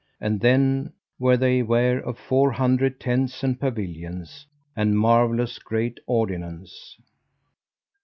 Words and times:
And 0.19 0.39
then 0.39 0.93
were 1.19 1.37
they 1.37 1.61
ware 1.61 1.99
of 1.99 2.17
four 2.17 2.53
hundred 2.53 2.99
tents 2.99 3.43
and 3.43 3.59
pavilions, 3.59 4.47
and 4.75 4.97
marvellous 4.97 5.59
great 5.59 5.99
ordinance. 6.07 6.97